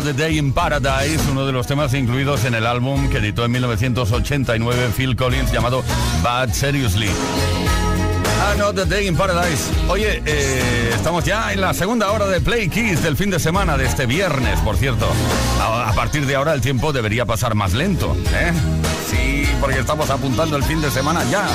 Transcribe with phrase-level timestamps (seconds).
[0.00, 3.52] Another Day, in Paradise, uno de los temas incluidos en el álbum que editó en
[3.52, 5.84] 1989 Phil Collins llamado
[6.22, 7.10] Bad Seriously.
[8.54, 9.70] Another Day in Paradise.
[9.88, 13.76] Oye, eh, estamos ya en la segunda hora de Play Kiss del fin de semana
[13.76, 15.06] de este viernes, por cierto.
[15.60, 18.52] A, partir de ahora el tiempo debería pasar más lento, ¿eh?
[19.10, 21.46] Sí, porque estamos apuntando el fin de semana ya.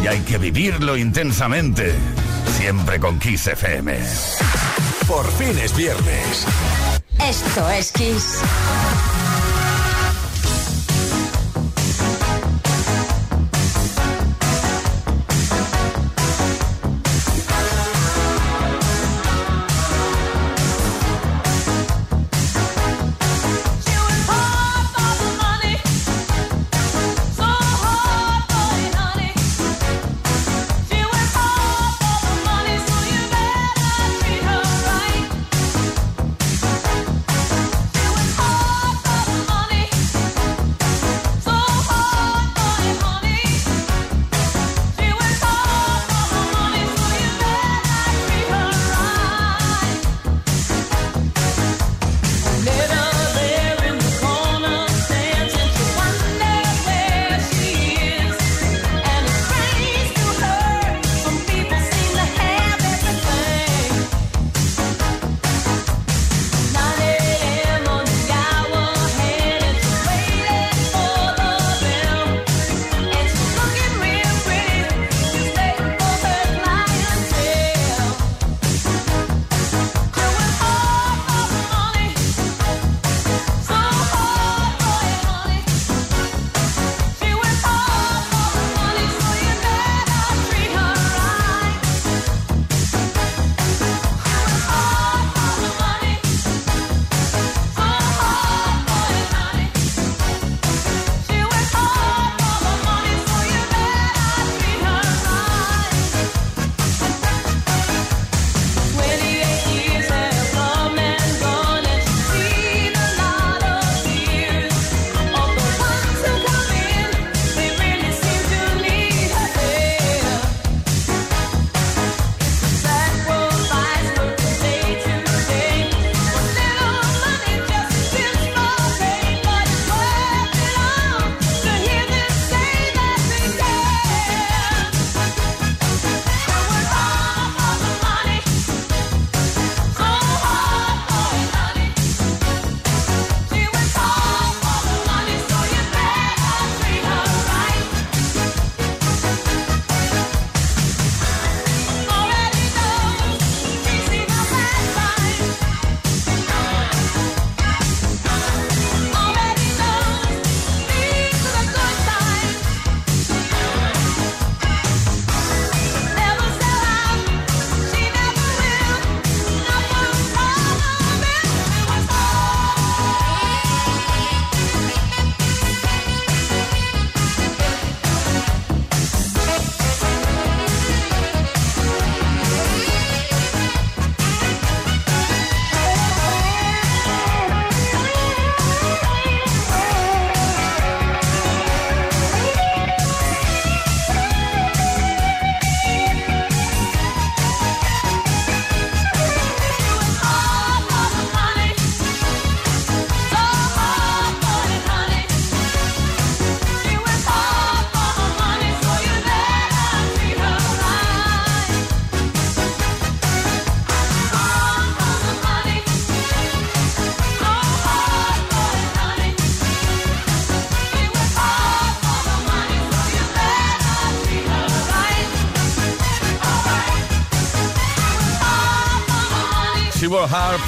[0.00, 1.92] Y hay que vivirlo intensamente.
[2.56, 3.98] Siempre con Kiss FM.
[5.08, 6.46] Por fin es viernes.
[7.26, 8.42] Esto es Kiss.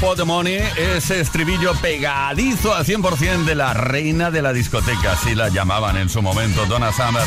[0.01, 0.25] For the
[0.97, 6.09] ese estribillo pegadizo al 100% de la reina de la discoteca, así la llamaban en
[6.09, 7.23] su momento, Donna Summer.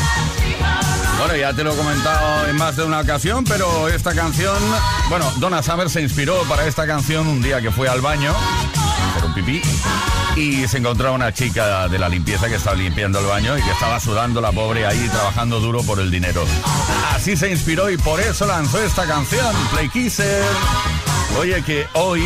[1.18, 4.56] Bueno, ya te lo he comentado en más de una ocasión, pero esta canción,
[5.08, 8.34] bueno, Donna Summer se inspiró para esta canción un día que fue al baño,
[9.10, 9.62] hacer un pipí,
[10.36, 13.70] y se encontró una chica de la limpieza que estaba limpiando el baño y que
[13.70, 16.44] estaba sudando la pobre ahí trabajando duro por el dinero.
[17.14, 20.44] Así se inspiró y por eso lanzó esta canción, Play Kisser.
[21.38, 22.22] Oye, que hoy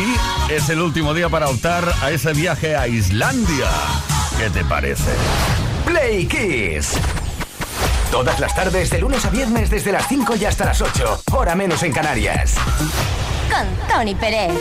[0.49, 3.69] es el último día para optar a ese viaje a Islandia.
[4.37, 5.11] ¿Qué te parece?
[5.85, 6.93] Play Kiss.
[8.11, 11.23] Todas las tardes, de lunes a viernes, desde las 5 y hasta las 8.
[11.33, 12.55] Hora menos en Canarias.
[13.49, 14.53] Con Tony Pérez.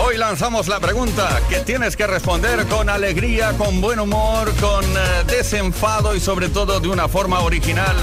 [0.00, 5.24] Hoy lanzamos la pregunta que tienes que responder con alegría, con buen humor, con eh,
[5.26, 7.96] desenfado y sobre todo de una forma original.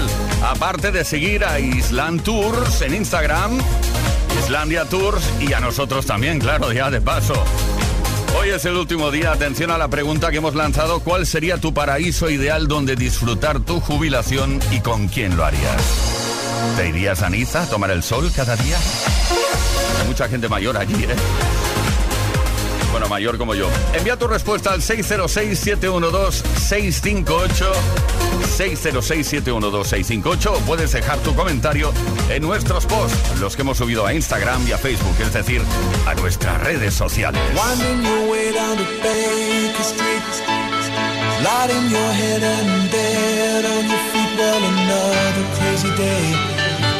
[0.44, 3.58] Aparte de seguir a Island Tours en Instagram,
[4.38, 7.42] Islandia Tours y a nosotros también, claro, ya de paso.
[8.38, 11.72] Hoy es el último día, atención a la pregunta que hemos lanzado, ¿cuál sería tu
[11.72, 15.82] paraíso ideal donde disfrutar tu jubilación y con quién lo harías?
[16.76, 18.76] ¿Te irías a Niza a tomar el sol cada día?
[19.98, 21.16] Hay mucha gente mayor allí, ¿eh?
[22.96, 23.68] Bueno, mayor como yo.
[23.92, 27.70] Envía tu respuesta al 606-712-658.
[28.56, 31.92] 606-712-658 o puedes dejar tu comentario
[32.30, 35.60] en nuestros posts, los que hemos subido a Instagram y a Facebook, es decir,
[36.06, 37.42] a nuestras redes sociales.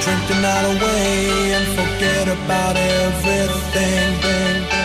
[0.06, 4.75] Drink the night away and forget about everything.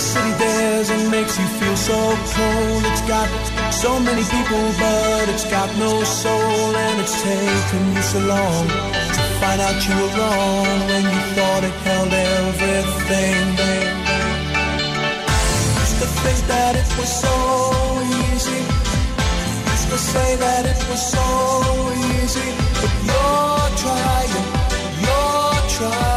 [0.00, 2.00] This city dares and makes you feel so
[2.32, 2.82] cold.
[2.90, 3.28] It's got
[3.70, 6.74] so many people, but it's got no soul.
[6.84, 8.66] And it's taken you so long
[9.16, 13.44] to find out you were wrong when you thought it held everything.
[15.84, 17.36] Used to think that it was so
[18.24, 18.62] easy.
[19.68, 21.26] Used to say that it was so
[22.08, 22.48] easy.
[22.80, 24.32] But you're trying,
[25.04, 26.09] you're trying.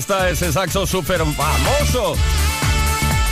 [0.00, 2.14] Está ese saxo súper famoso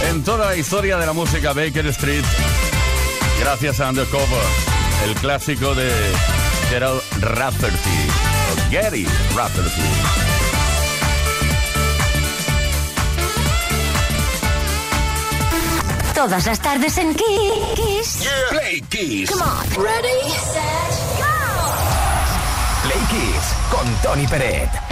[0.03, 2.25] en toda la historia de la música Baker Street.
[3.41, 4.45] Gracias a Undercover,
[5.07, 5.91] el clásico de
[6.69, 7.99] Gerald Rafferty,
[8.53, 9.81] o Gary Rafferty.
[16.15, 18.29] Todas las tardes en Kiss.
[18.51, 19.31] Play Kiss.
[19.31, 19.83] Come on.
[19.83, 21.25] Ready, set, go.
[22.83, 24.88] Play Kiss con Tony Peret.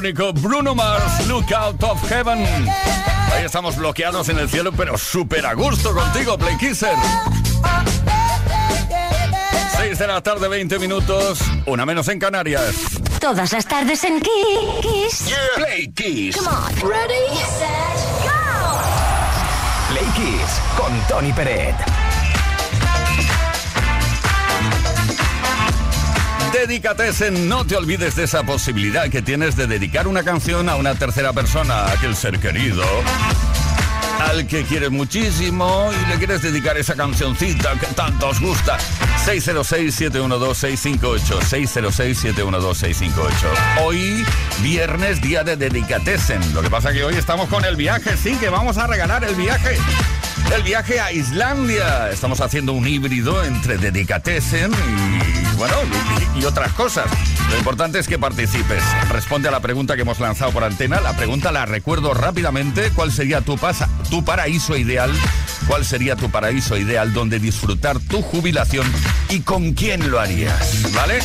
[0.00, 2.38] Único Bruno Mars, Look Out of Heaven.
[3.34, 6.94] Ahí estamos bloqueados en el cielo, pero súper a gusto contigo, Play Kisser.
[9.76, 12.74] 6 de la tarde, 20 minutos, una menos en Canarias.
[13.20, 15.34] Todas las tardes en Kiss.
[15.56, 16.36] Play Kiss.
[16.38, 16.90] Come on.
[16.90, 17.68] Ready, set,
[18.24, 18.80] go.
[19.90, 21.99] Play Kiss con Tony Peret.
[26.52, 30.96] Dedicatesen, no te olvides de esa posibilidad que tienes de dedicar una canción a una
[30.96, 32.82] tercera persona, a aquel ser querido,
[34.18, 38.78] al que quieres muchísimo y le quieres dedicar esa cancioncita que tanto os gusta.
[39.26, 41.40] 606-712-658.
[41.40, 43.30] 606-712-658.
[43.82, 44.24] Hoy,
[44.60, 46.52] viernes, día de Dedicatesen.
[46.52, 49.36] Lo que pasa que hoy estamos con el viaje, sí, que vamos a regalar el
[49.36, 49.78] viaje
[50.54, 52.10] El viaje a Islandia.
[52.10, 55.74] Estamos haciendo un híbrido entre Dedicatessen y, bueno,
[56.36, 57.06] y, otras cosas.
[57.50, 58.82] Lo importante es que participes.
[59.10, 61.00] Responde a la pregunta que hemos lanzado por antena.
[61.00, 62.90] La pregunta la recuerdo rápidamente.
[62.94, 65.12] ¿Cuál sería tu, pasa, tu paraíso ideal?
[65.66, 68.90] ¿Cuál sería tu paraíso ideal donde disfrutar tu jubilación
[69.28, 70.92] y con quién lo harías?
[70.92, 71.20] ¿Vale?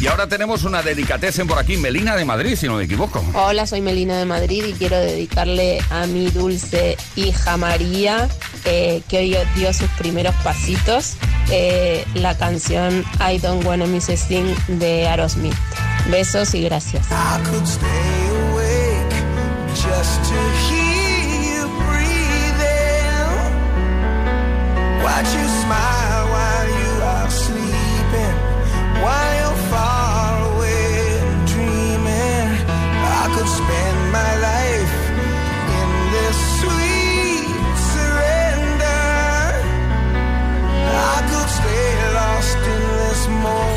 [0.00, 3.24] Y ahora tenemos una dedicatessen por aquí, Melina de Madrid, si no me equivoco.
[3.34, 8.28] Hola, soy Melina de Madrid y quiero dedicarle a mi dulce hija María,
[8.64, 11.16] eh, que hoy dio sus primeros pasitos,
[11.50, 15.54] eh, la canción I Don't Wanna Miss a Thing de Aerosmith.
[16.10, 17.06] Besos y gracias.
[43.42, 43.75] more.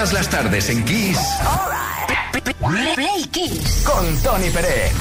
[0.00, 1.18] Las tardes en Kiss.
[2.94, 3.84] Play Kiss.
[3.84, 4.94] Con Tony Pérez.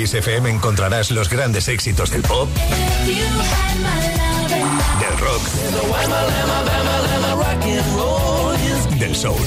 [0.00, 2.48] Kiss FM encontrarás los grandes éxitos del pop,
[4.98, 5.42] del rock,
[8.98, 9.44] del soul.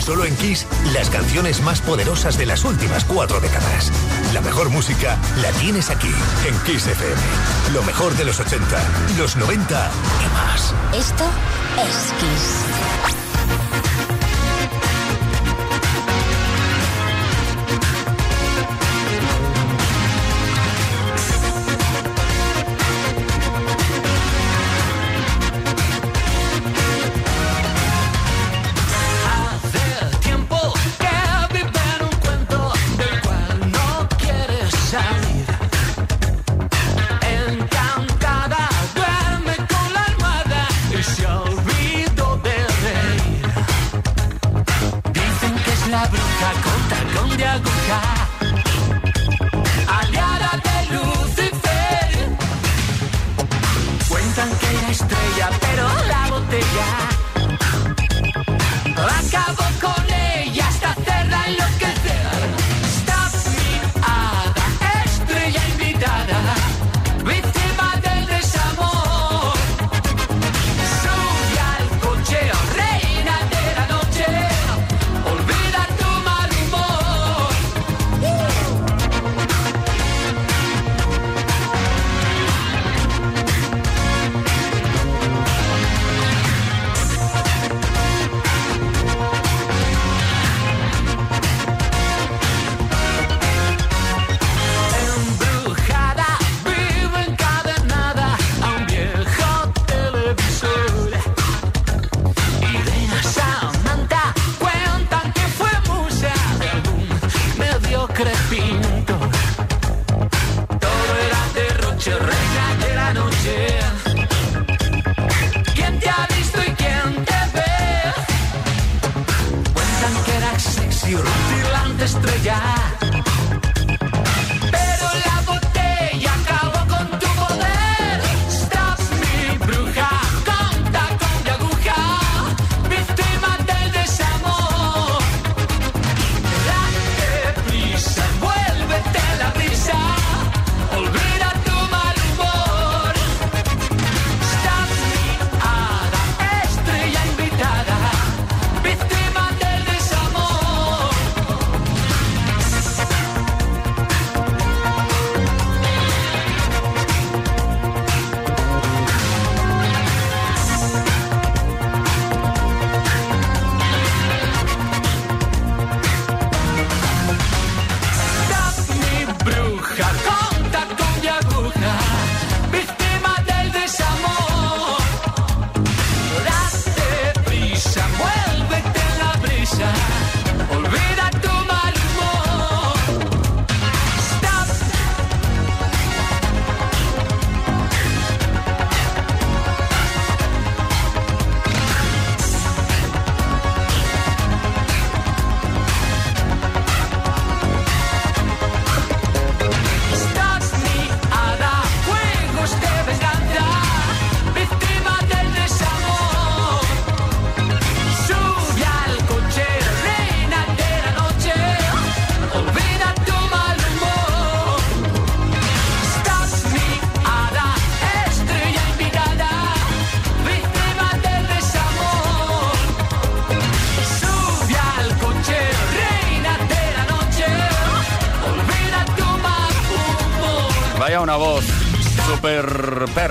[0.00, 3.90] Solo en Kiss, las canciones más poderosas de las últimas cuatro décadas.
[4.32, 6.14] La mejor música la tienes aquí,
[6.46, 7.20] en Kiss FM.
[7.74, 8.64] Lo mejor de los 80,
[9.18, 9.90] los 90
[10.24, 10.72] y más.
[10.94, 11.24] Esto
[11.84, 13.17] es Kiss.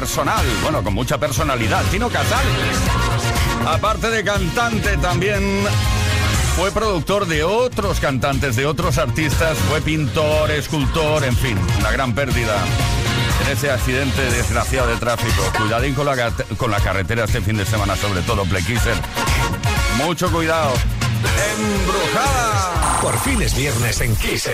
[0.07, 1.83] Personal, bueno, con mucha personalidad.
[1.91, 2.45] Tino Casal.
[3.65, 5.65] Aparte de cantante, también
[6.55, 12.15] fue productor de otros cantantes, de otros artistas, fue pintor, escultor, en fin, una gran
[12.15, 12.55] pérdida
[13.45, 15.43] en ese accidente desgraciado de tráfico.
[15.57, 18.95] Cuidadín con la, con la carretera este fin de semana, sobre todo, Plequiser.
[19.97, 20.71] Mucho cuidado.
[21.57, 22.99] ¡Embrujada!
[23.01, 24.49] Por fin es viernes en Kiss.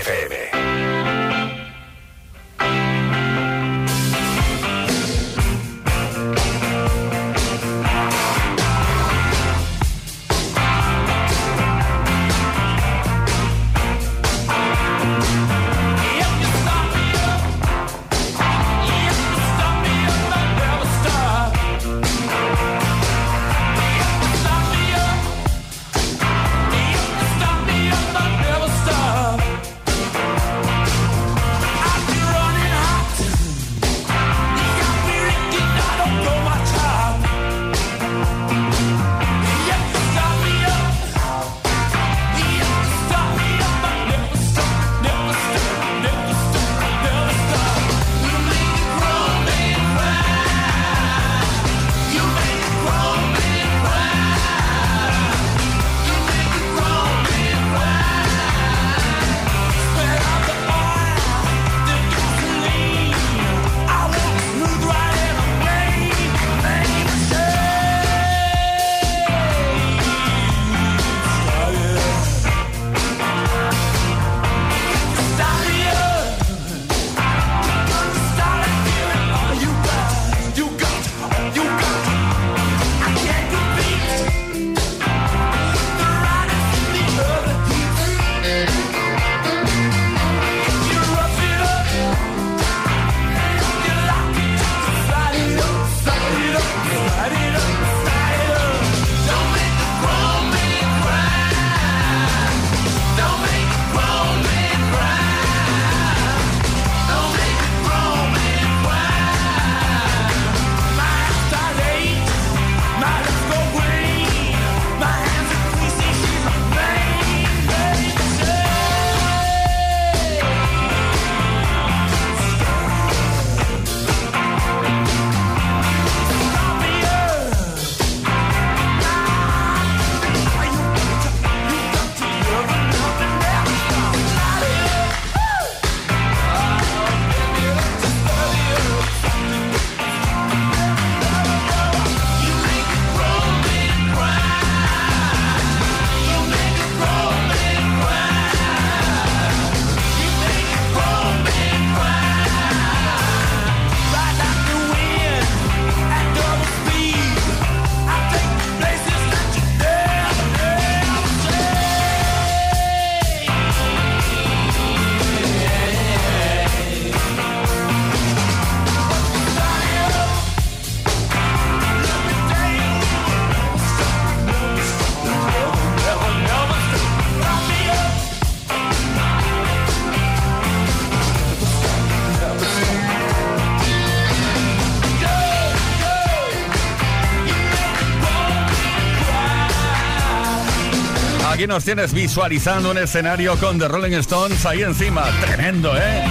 [191.64, 195.24] Aquí nos tienes visualizando un escenario con The Rolling Stones ahí encima.
[195.40, 196.22] Tremendo, ¿eh?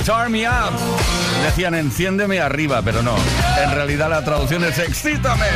[0.00, 0.72] Start me up.
[1.44, 3.14] Decían enciéndeme arriba, pero no.
[3.62, 5.46] En realidad la traducción es excítame.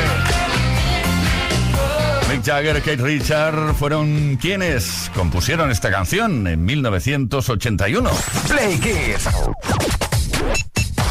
[2.31, 8.11] Mick Jagger, Kate Richard fueron quienes compusieron esta canción en 1981.
[8.47, 9.25] Play Kiss.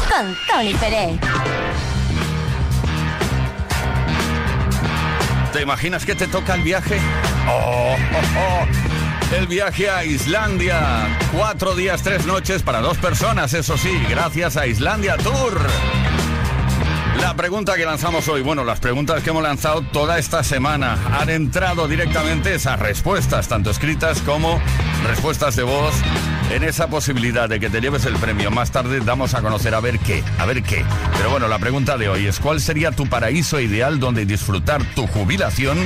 [0.08, 1.20] Con Tony Pérez.
[5.52, 6.98] ¿Te imaginas que te toca el viaje?
[7.48, 9.34] Oh, oh, oh.
[9.34, 11.18] El viaje a Islandia.
[11.32, 15.58] Cuatro días, tres noches para dos personas, eso sí, gracias a Islandia Tour.
[17.20, 21.30] La pregunta que lanzamos hoy, bueno, las preguntas que hemos lanzado toda esta semana, han
[21.30, 24.60] entrado directamente esas respuestas, tanto escritas como
[25.06, 25.94] respuestas de voz,
[26.52, 28.50] en esa posibilidad de que te lleves el premio.
[28.50, 30.84] Más tarde damos a conocer a ver qué, a ver qué.
[31.16, 35.06] Pero bueno, la pregunta de hoy es, ¿cuál sería tu paraíso ideal donde disfrutar tu
[35.06, 35.78] jubilación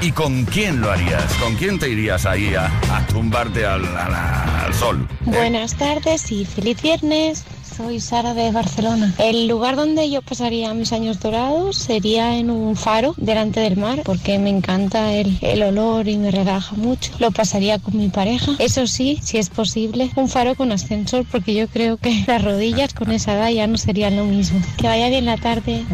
[0.00, 1.32] y con quién lo harías?
[1.34, 5.06] ¿Con quién te irías ahí a, a tumbarte al, al sol?
[5.10, 5.16] ¿Eh?
[5.26, 7.44] Buenas tardes y feliz viernes.
[7.76, 9.14] Soy Sara de Barcelona.
[9.18, 14.02] El lugar donde yo pasaría mis años dorados sería en un faro delante del mar
[14.04, 17.12] porque me encanta el, el olor y me relaja mucho.
[17.18, 18.52] Lo pasaría con mi pareja.
[18.58, 22.94] Eso sí, si es posible, un faro con ascensor porque yo creo que las rodillas
[22.94, 24.60] con esa edad ya no serían lo mismo.
[24.76, 25.84] Que vaya bien la tarde.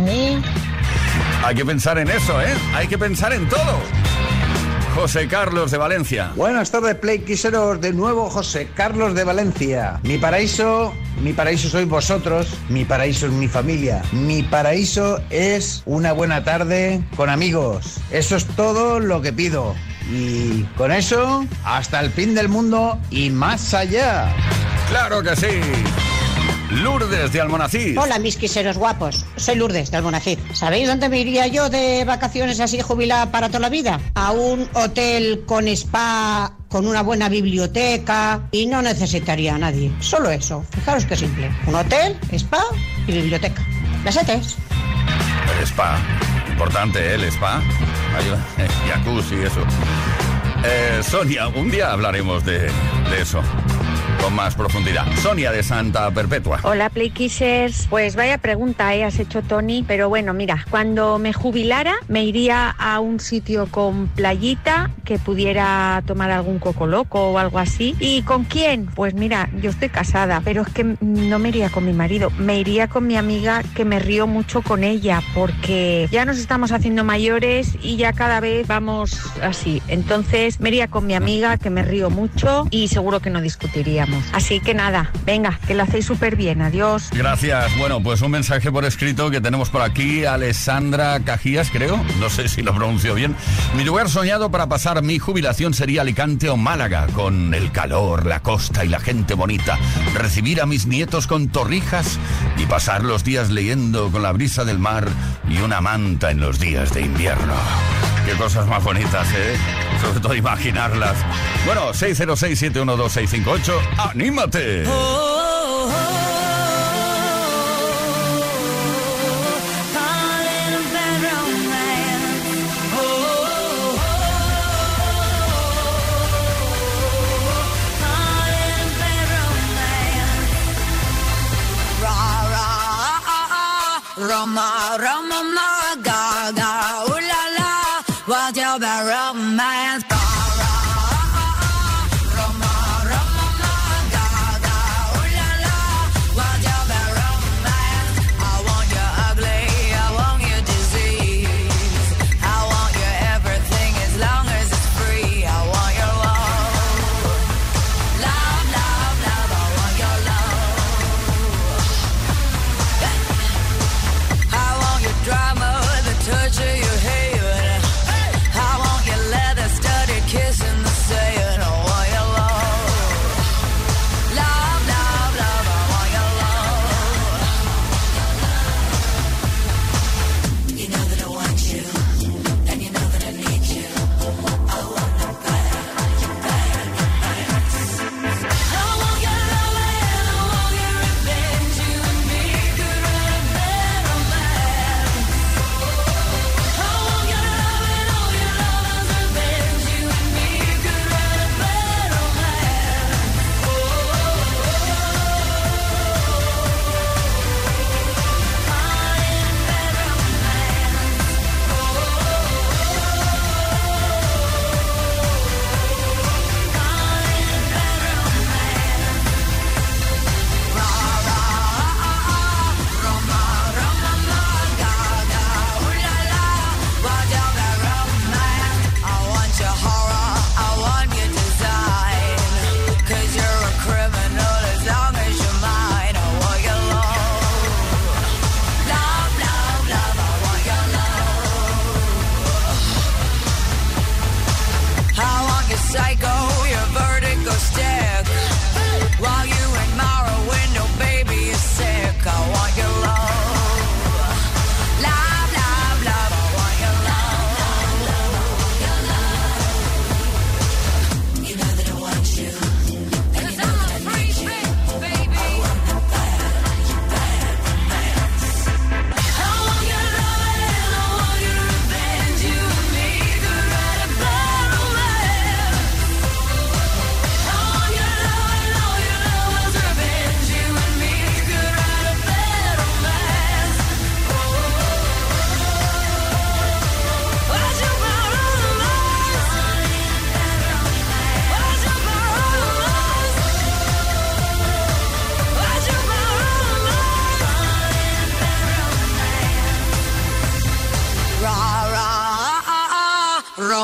[1.44, 2.54] Hay que pensar en eso, ¿eh?
[2.74, 3.78] Hay que pensar en todo.
[5.00, 6.32] José Carlos de Valencia.
[6.34, 7.80] Buenas tardes, Play Quiseros.
[7.80, 10.00] De nuevo, José Carlos de Valencia.
[10.02, 10.92] Mi paraíso,
[11.22, 12.48] mi paraíso sois vosotros.
[12.68, 14.02] Mi paraíso es mi familia.
[14.10, 18.00] Mi paraíso es una buena tarde con amigos.
[18.10, 19.76] Eso es todo lo que pido.
[20.10, 24.34] Y con eso, hasta el fin del mundo y más allá.
[24.90, 26.07] Claro que sí.
[26.70, 27.98] Lourdes de Almonacid.
[27.98, 29.24] Hola, mis quiseros guapos.
[29.36, 30.38] Soy Lourdes de Almonacid.
[30.52, 33.98] ¿Sabéis dónde me iría yo de vacaciones así jubilada para toda la vida?
[34.14, 39.90] A un hotel con spa, con una buena biblioteca y no necesitaría a nadie.
[40.00, 40.62] Solo eso.
[40.74, 41.50] Fijaros qué simple.
[41.66, 42.62] Un hotel, spa
[43.06, 43.64] y biblioteca.
[44.04, 44.56] Las ETES.
[45.56, 45.98] El spa.
[46.50, 47.14] Importante, ¿eh?
[47.14, 47.62] El spa.
[48.58, 49.62] Eh, jacuzzi eso.
[50.64, 53.40] Eh, Sonia, un día hablaremos de, de eso
[54.20, 55.06] con más profundidad.
[55.22, 56.60] Sonia de Santa Perpetua.
[56.62, 57.86] Hola, Playkissers.
[57.88, 59.84] Pues vaya pregunta eh, has hecho, Tony.
[59.86, 66.02] Pero bueno, mira, cuando me jubilara me iría a un sitio con playita que pudiera
[66.06, 67.94] tomar algún coco loco o algo así.
[68.00, 68.86] ¿Y con quién?
[68.86, 72.30] Pues mira, yo estoy casada, pero es que no me iría con mi marido.
[72.38, 76.72] Me iría con mi amiga que me río mucho con ella porque ya nos estamos
[76.72, 79.82] haciendo mayores y ya cada vez vamos así.
[79.88, 83.40] Entonces me iría con mi amiga que me río mucho y seguro que no
[84.32, 86.62] Así que nada, venga, que lo hacéis súper bien.
[86.62, 87.10] Adiós.
[87.12, 87.76] Gracias.
[87.78, 90.24] Bueno, pues un mensaje por escrito que tenemos por aquí.
[90.24, 92.02] Alessandra Cajías, creo.
[92.20, 93.34] No sé si lo pronuncio bien.
[93.76, 98.40] Mi lugar soñado para pasar mi jubilación sería Alicante o Málaga, con el calor, la
[98.40, 99.78] costa y la gente bonita.
[100.14, 102.18] Recibir a mis nietos con torrijas
[102.56, 105.08] y pasar los días leyendo con la brisa del mar
[105.48, 107.54] y una manta en los días de invierno.
[108.26, 109.56] Qué cosas más bonitas, ¿eh?
[110.02, 111.16] Sobre todo imaginarlas.
[111.64, 113.72] Bueno, 606-712-658.
[113.98, 114.84] ¡Anímate!
[114.84, 115.27] Roma,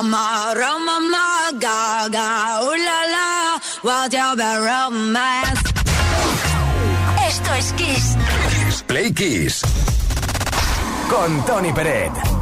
[0.04, 5.62] mama, mama, gaga, ooh la la, what your romance.
[7.26, 8.16] Esto es Kiss.
[8.50, 9.62] Kiss Play Kiss.
[11.08, 12.33] Con Tony Peret.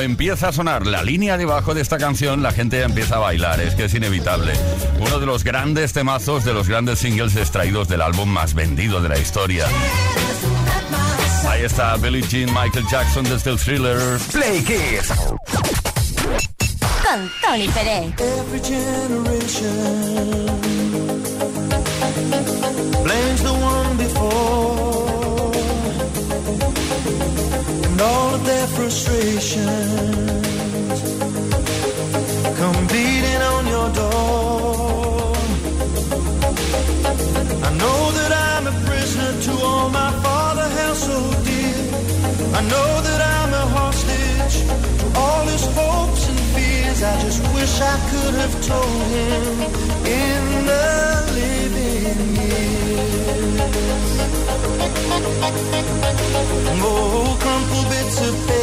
[0.00, 3.60] empieza a sonar la línea debajo de esta canción, la gente empieza a bailar.
[3.60, 4.52] Es que es inevitable.
[5.00, 9.08] Uno de los grandes temazos, de los grandes singles extraídos del álbum más vendido de
[9.08, 9.66] la historia.
[11.48, 13.98] Ahí está Billie Jean, Michael Jackson desde el thriller
[14.32, 15.12] Play Kids.
[17.02, 18.14] Con Tony Pérez.
[28.76, 30.48] frustrations
[32.58, 35.34] come beating on your door.
[37.68, 41.80] I know that I'm a prisoner to all my father held so dear.
[42.58, 44.56] I know that I'm a hostage
[45.00, 47.02] to all his hopes and fears.
[47.02, 49.44] I just wish I could have told him
[50.24, 50.88] in the
[51.38, 53.08] living years.
[56.80, 58.47] Oh, crumpled bits of